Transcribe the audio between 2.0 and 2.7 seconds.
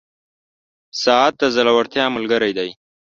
ملګری دی.